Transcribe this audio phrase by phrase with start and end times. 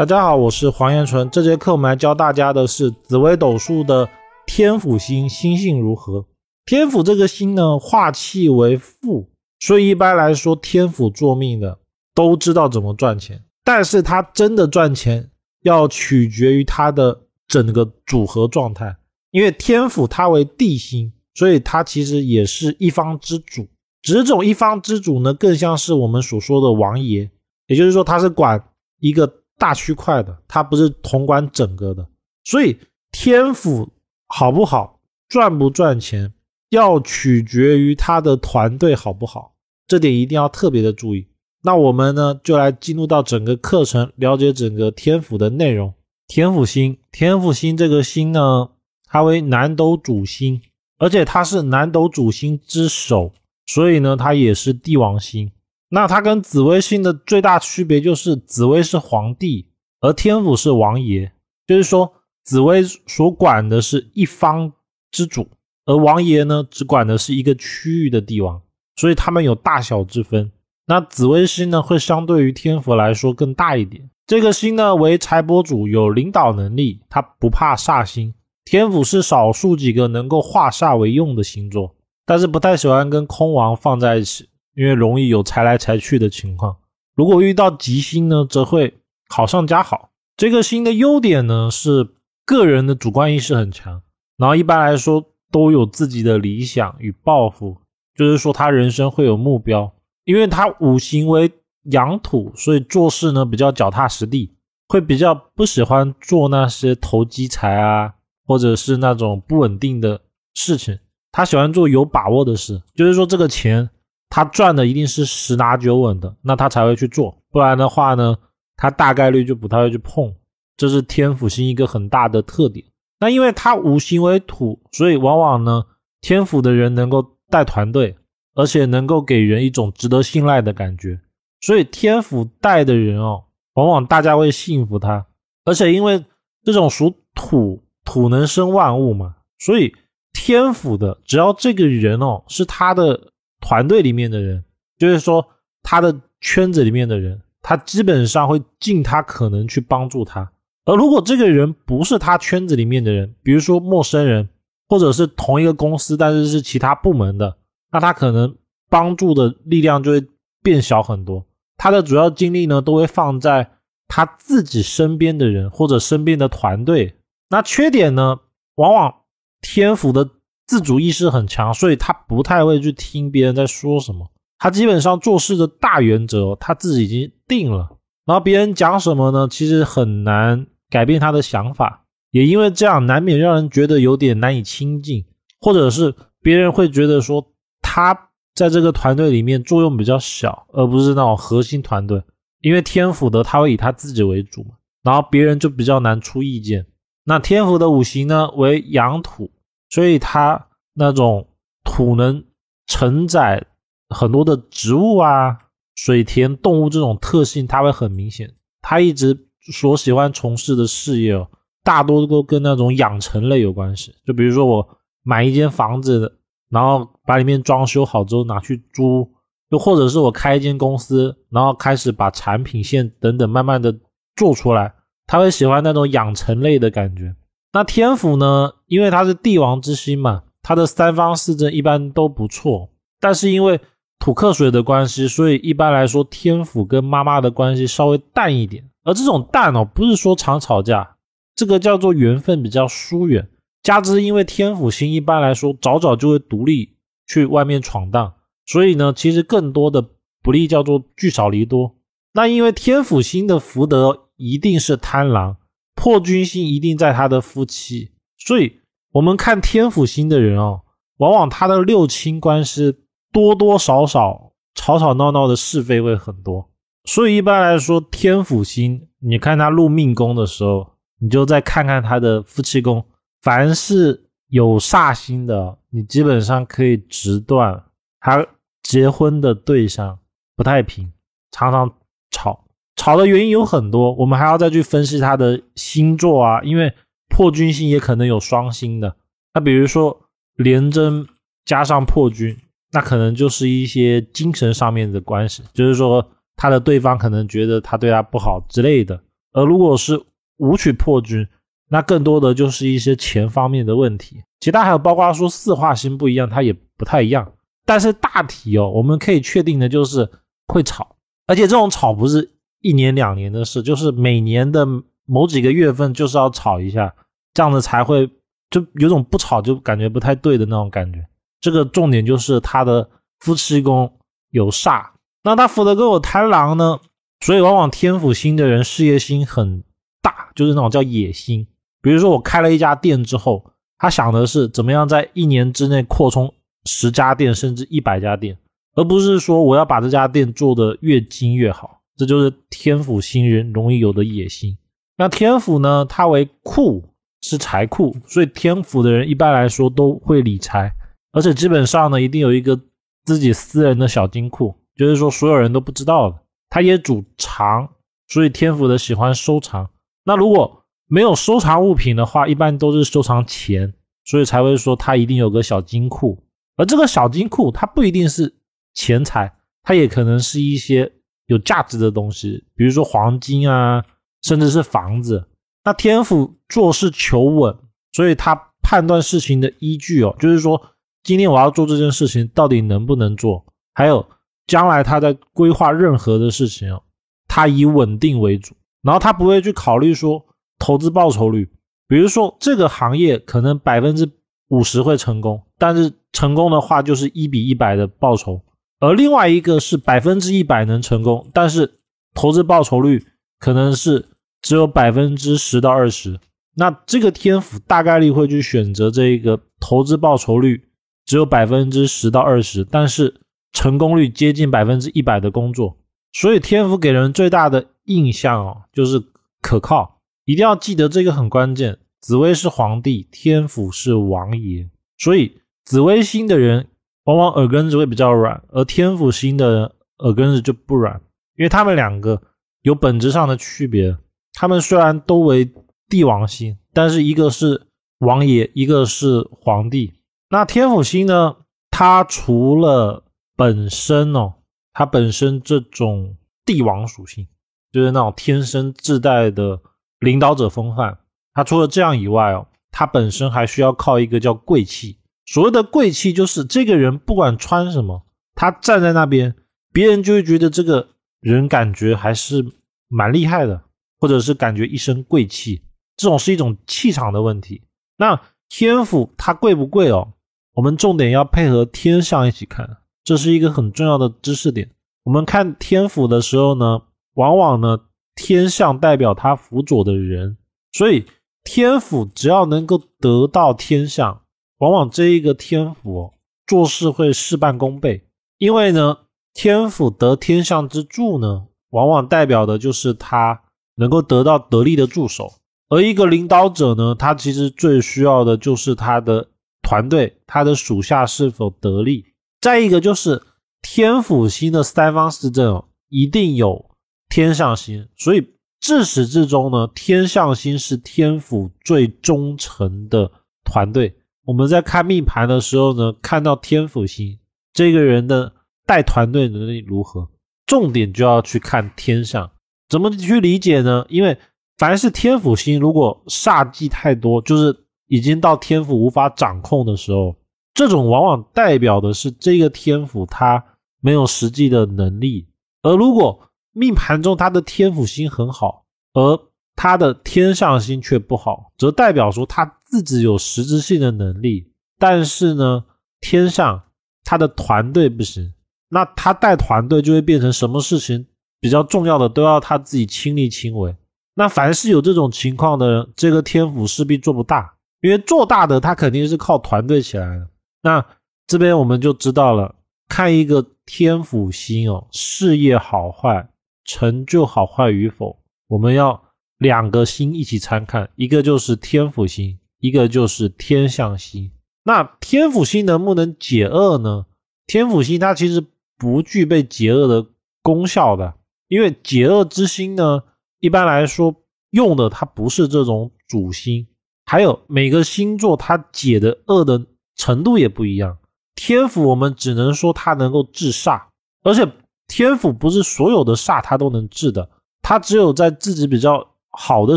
[0.00, 1.28] 大家好，我是黄彦纯。
[1.28, 4.08] 这节课我们来教大家的是紫微斗数的
[4.46, 6.24] 天府星星性如何。
[6.64, 9.28] 天府这个星呢，化气为富，
[9.58, 11.80] 所以一般来说，天府做命的
[12.14, 13.44] 都知道怎么赚钱。
[13.62, 15.30] 但是他真的赚钱，
[15.64, 18.96] 要取决于他的整个组合状态。
[19.32, 23.68] 因为天府它为地星，所以它其实也是一方之主。
[24.00, 27.28] 只种一方之主呢，更像是我们所说的王爷，
[27.66, 28.64] 也就是说，他是管
[29.00, 29.30] 一个。
[29.60, 32.08] 大区块的，它不是统管整个的，
[32.44, 32.78] 所以
[33.12, 33.92] 天府
[34.26, 36.32] 好不好，赚不赚钱，
[36.70, 39.54] 要取决于他的团队好不好，
[39.86, 41.28] 这点一定要特别的注意。
[41.62, 45.92] 那我们呢，就来进入到整个课程，了解整个天府的内容。
[46.26, 48.70] 天府星，天府星这个星呢，
[49.04, 50.62] 它为南斗主星，
[50.96, 53.34] 而且它是南斗主星之首，
[53.66, 55.52] 所以呢，它也是帝王星。
[55.90, 59.68] 那它跟紫微星的最大区别就是，紫微是皇帝，
[60.00, 61.32] 而天府是王爷。
[61.66, 62.12] 就是说，
[62.44, 64.72] 紫微所管的是一方
[65.12, 65.48] 之主，
[65.86, 68.62] 而王爷呢，只管的是一个区域的帝王，
[68.96, 70.50] 所以他们有大小之分。
[70.86, 74.10] 那紫微星呢，会相对于天府来说更大一点。
[74.26, 78.34] 这个星呢，为财帛主，有领导能力，他不怕煞星。
[78.64, 84.48] 天府是少数几个能够化煞为用的星座，但是不太喜欢跟空王放在一起。
[84.74, 86.76] 因为容易有财来财去的情况，
[87.14, 88.94] 如果遇到吉星呢，则会
[89.28, 90.10] 好上加好。
[90.36, 92.08] 这个星的优点呢是
[92.46, 94.02] 个人的主观意识很强，
[94.36, 97.76] 然后一般来说都有自己的理想与抱负，
[98.14, 99.92] 就是说他人生会有目标。
[100.24, 101.50] 因为他五行为
[101.90, 104.54] 阳土，所以做事呢比较脚踏实地，
[104.88, 108.14] 会比较不喜欢做那些投机财啊，
[108.46, 110.20] 或者是那种不稳定的
[110.54, 110.98] 事情。
[111.32, 113.90] 他喜欢做有把握的事，就是说这个钱。
[114.30, 118.38] 他赚的一定是十拿九稳的，那他才会去做，不然的话呢，
[118.76, 120.32] 他大概率就不太会去碰。
[120.76, 122.86] 这是天府星一个很大的特点。
[123.18, 125.84] 那因为他五行为土，所以往往呢，
[126.20, 128.16] 天府的人能够带团队，
[128.54, 131.20] 而且能够给人一种值得信赖的感觉。
[131.60, 133.42] 所以天府带的人哦，
[133.74, 135.26] 往往大家会信服他。
[135.64, 136.24] 而且因为
[136.62, 139.92] 这种属土，土能生万物嘛，所以
[140.32, 143.32] 天府的只要这个人哦是他的。
[143.60, 144.64] 团队里面的人，
[144.98, 145.46] 就是说
[145.82, 150.50] 他的圈子里面的人，他基本上会尽他可能去帮助他。
[150.86, 154.48] 而如果这个人不是他圈子里面的人，比如说陌生人，
[154.88, 157.56] 或者是同一个公司但是是其他部门的，
[157.92, 158.56] 那他可能
[158.88, 160.26] 帮助的力量就会
[160.62, 161.46] 变小很多。
[161.76, 163.70] 他的主要精力呢，都会放在
[164.08, 167.14] 他自己身边的人或者身边的团队。
[167.50, 168.40] 那缺点呢，
[168.76, 169.14] 往往
[169.60, 170.30] 天赋的。
[170.70, 174.30] 自主意识很强，所以他不太会去听别人在说什么。
[174.56, 177.98] 他基本上做事的大原则，他自己已经定了。
[178.24, 179.48] 然后别人讲什么呢？
[179.50, 182.04] 其实很难改变他的想法。
[182.30, 185.24] 也因为这样，难免让人觉得有点难以亲近，
[185.60, 187.44] 或者是别人会觉得说
[187.82, 188.16] 他
[188.54, 192.22] 在这个团队里面作用比较小，而不是那种核心团队。
[192.60, 196.86] 因为天府的他会以他自己为主嘛，然后别人就比较难出意见。
[197.24, 199.50] 那天府的五行呢为阳土。
[199.90, 201.46] 所以它那种
[201.84, 202.42] 土能
[202.86, 203.66] 承载
[204.08, 205.58] 很多的植物啊、
[205.94, 208.50] 水田、动物这种特性，它会很明显。
[208.82, 209.36] 他一直
[209.72, 211.46] 所喜欢从事的事业哦，
[211.84, 214.14] 大多都跟那种养成类有关系。
[214.24, 214.88] 就比如说我
[215.22, 216.38] 买一间房子，
[216.70, 219.30] 然后把里面装修好之后拿去租，
[219.68, 223.94] 又或者是我开一间公司，然后开始把产品线等等慢慢的
[224.34, 224.94] 做出来，
[225.26, 227.34] 他会喜欢那种养成类的感觉。
[227.72, 228.72] 那天府呢？
[228.90, 232.90] 因为他是帝王之星嘛，他的三方四正一般都不错。
[233.20, 233.78] 但是因为
[234.18, 238.90] 土克水的关系，所以一般来说天府跟妈妈的关系稍微淡一点。
[239.04, 241.16] 而这种淡哦，不是说常吵架，
[241.54, 243.48] 这个叫做缘分比较疏远。
[243.84, 246.96] 加之因为天府星一般来说早早就会独立
[247.28, 248.34] 去外面闯荡，
[248.66, 250.04] 所以呢，其实更多的
[250.42, 251.94] 不利叫做聚少离多。
[252.32, 255.58] 那因为天府星的福德一定是贪狼。
[255.96, 258.79] 破军星一定在他的夫妻，所以
[259.12, 260.82] 我们看天府星的人哦，
[261.16, 262.98] 往往他的六亲关系
[263.32, 266.70] 多多少少吵吵闹闹的是非会很多。
[267.04, 270.86] 所以一般来说，天府星，你看他入命宫的时候，
[271.18, 273.04] 你就再看看他的夫妻宫，
[273.40, 277.82] 凡是有煞星的，你基本上可以直断
[278.20, 278.46] 他
[278.82, 280.18] 结婚的对象
[280.54, 281.12] 不太平，
[281.50, 281.90] 常常
[282.30, 282.66] 吵。
[282.96, 286.92] 吵的原因有很多，我们还要再去分析他的星座啊，因为
[287.30, 289.16] 破军星也可能有双星的。
[289.54, 290.20] 那比如说
[290.56, 291.26] 廉贞
[291.64, 292.54] 加上破军，
[292.92, 299.18] 那可能就是一些精神上面的关系，就是说他的对方可能觉得他对他不好之类的。
[299.52, 300.20] 而如果是
[300.58, 301.46] 武曲破军，
[301.88, 304.42] 那更多的就是一些钱方面的问题。
[304.60, 307.50] 其他还有包括说四化星不一样，它也不太一样。
[307.86, 310.28] 但是大体哦，我们可以确定的就是
[310.68, 311.16] 会吵，
[311.46, 312.48] 而且这种吵不是
[312.80, 314.86] 一年两年的事，就是每年的
[315.30, 317.14] 某几个月份就是要吵一下，
[317.54, 318.28] 这样子才会
[318.68, 321.24] 就有种不吵就感觉不太对的那种感觉。
[321.60, 324.12] 这个重点就是他的夫妻宫
[324.50, 325.06] 有煞，
[325.44, 326.98] 那他福德宫有贪狼呢，
[327.40, 329.84] 所以往往天府星的人事业心很
[330.20, 331.64] 大，就是那种叫野心。
[332.02, 333.64] 比如说我开了一家店之后，
[333.98, 336.52] 他想的是怎么样在一年之内扩充
[336.86, 338.58] 十家店甚至一百家店，
[338.96, 342.00] 而不是说我要把这家店做得越精越好。
[342.16, 344.76] 这就是天府星人容易有的野心。
[345.20, 347.04] 那天府呢，它为库，
[347.42, 350.90] 是财库，所以天府的人一般来说都会理财。
[351.32, 352.80] 而且基本上呢，一定有一个
[353.26, 356.38] 自己私人的小金库，就是说所有人都不知道的。
[356.70, 357.86] 他也主藏，
[358.28, 359.90] 所以天府的喜欢收藏。
[360.24, 363.92] 那如果没有收藏物品的话，一般都是收藏钱，
[364.24, 366.42] 所以才会说他一定有个小金库。
[366.78, 368.54] 而这个小金库，它不一定是
[368.94, 369.52] 钱财，
[369.82, 371.12] 它也可能是一些
[371.44, 374.02] 有价值的东西，比如说黄金啊，
[374.42, 375.46] 甚至是房子。
[375.84, 377.76] 那天府做事求稳，
[378.12, 380.80] 所以他判断事情的依据哦，就是说。
[381.22, 383.62] 今天我要做这件事情，到底能不能做？
[383.92, 384.26] 还有
[384.66, 387.02] 将来他在规划任何的事情哦，
[387.46, 390.42] 他以稳定为主，然后他不会去考虑说
[390.78, 391.70] 投资报酬率。
[392.08, 394.26] 比如说这个行业可能百分之
[394.68, 398.62] 五十会成功，但是成功的话就是一比一百的报酬，
[398.98, 401.98] 而另外一个是百分之一百能成功，但是
[402.32, 403.26] 投资报酬率
[403.58, 404.29] 可能是
[404.62, 406.38] 只有百分之十到二十。
[406.74, 410.86] 那这个天府大概率会去选择这一个投资报酬率。
[411.26, 413.40] 只有百分之十到二十，但是
[413.72, 415.96] 成功率接近百分之一百的工作，
[416.32, 419.22] 所以天府给人最大的印象哦，就是
[419.60, 420.18] 可靠。
[420.44, 421.98] 一定要记得这个很关键。
[422.20, 426.88] 紫薇是皇帝，天府是王爷，所以紫薇星的人
[427.24, 431.20] 往往耳根子会比较软，而天府星的人耳根子就不软，
[431.56, 432.42] 因为他们两个
[432.82, 434.16] 有本质上的区别。
[434.60, 435.72] 他们虽然都为
[436.10, 437.86] 帝王星，但是一个是
[438.18, 440.12] 王爷，一个是皇帝。
[440.50, 441.56] 那天府星呢？
[441.90, 443.24] 它除了
[443.56, 444.52] 本身哦，
[444.92, 446.36] 它本身这种
[446.66, 447.48] 帝王属性，
[447.90, 449.80] 就是那种天生自带的
[450.18, 451.16] 领导者风范。
[451.54, 455.16] 它除了这样以外哦，它本身还需要靠一个叫贵气。
[455.46, 459.54] 所谓的贵气，就是这个人不管穿什么，他站在那边，
[459.90, 461.08] 别人就会觉得这个
[461.40, 462.62] 人感觉还是
[463.08, 463.84] 蛮厉害的，
[464.20, 465.82] 或者是感觉一身贵气。
[466.16, 467.82] 这种是一种气场的问题。
[468.18, 470.34] 那天府它贵不贵哦？
[470.74, 474.90] 我们重点要配合天象一起看，这是一个很重要的知识点。
[475.24, 477.02] 我们看天府的时候呢，
[477.34, 477.98] 往往呢
[478.34, 480.56] 天象代表他辅佐的人，
[480.92, 481.24] 所以
[481.64, 484.42] 天府只要能够得到天象，
[484.78, 486.34] 往往这一个天府
[486.66, 488.26] 做事会事半功倍。
[488.58, 489.18] 因为呢，
[489.54, 493.62] 天府得天象之助呢，往往代表的就是他
[494.00, 495.52] 能够得到得力的助手。
[495.88, 499.46] 而一个领导者呢，他其实最需要的就是他的。
[499.82, 502.26] 团队他的属下是否得力？
[502.60, 503.42] 再一个就是
[503.80, 506.90] 天府星的三方四正一定有
[507.30, 508.46] 天上星，所以
[508.78, 513.32] 自始至终呢，天上星是天府最忠诚的
[513.64, 514.14] 团队。
[514.44, 517.38] 我们在看命盘的时候呢，看到天府星
[517.72, 518.52] 这个人的
[518.86, 520.28] 带团队能力如何，
[520.66, 522.48] 重点就要去看天象。
[522.90, 524.04] 怎么去理解呢？
[524.10, 524.36] 因为
[524.76, 527.86] 凡是天府星，如果煞气太多，就是。
[528.12, 530.34] 已经到天府无法掌控的时候，
[530.74, 533.64] 这种往往代表的是这个天府他
[534.00, 535.46] 没有实际的能力。
[535.82, 539.40] 而如果命盘中他的天府星很好，而
[539.76, 545.84] 他的天上星却不好，则代表说他自己有实质性的能力，但是呢，
[546.20, 546.82] 天上
[547.22, 548.52] 他的团队不行，
[548.88, 551.28] 那他带团队就会变成什么事情
[551.60, 553.94] 比较重要的都要他自己亲力亲为。
[554.34, 557.74] 那凡是有这种情况的，这个天府势必做不大。
[558.02, 560.48] 因为做大的他肯定是靠团队起来的，
[560.82, 561.04] 那
[561.46, 562.74] 这边我们就知道了，
[563.08, 566.48] 看一个天府星哦，事业好坏、
[566.86, 568.38] 成就好坏与否，
[568.68, 569.22] 我们要
[569.58, 574.50] 两个星一起参看，一个就是天府星，一个就是天象星。
[574.84, 577.26] 那天府星能不能解厄呢？
[577.66, 578.64] 天府星它其实
[578.96, 580.26] 不具备解厄的
[580.62, 581.34] 功效的，
[581.70, 583.22] 因为解厄之心呢，
[583.60, 584.34] 一般来说
[584.70, 586.88] 用的它不是这种主星，
[587.26, 589.80] 还有每个星座它解的厄的
[590.16, 591.16] 程度也不一样。
[591.54, 594.02] 天府我们只能说它能够治煞，
[594.42, 594.68] 而且
[595.06, 597.48] 天府不是所有的煞它都能治的，
[597.82, 599.96] 它只有在自己比较好的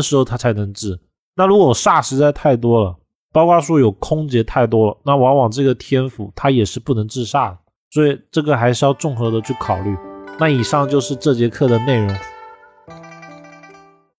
[0.00, 1.00] 时候它才能治。
[1.34, 2.96] 那如果煞实在太多了，
[3.32, 7.58] 包括说有空劫太多了，那往往这个天府它也是不能治煞的，
[7.90, 9.96] 所以这个还是要综合的去考虑。
[10.38, 12.33] 那以上就是这节课的内容。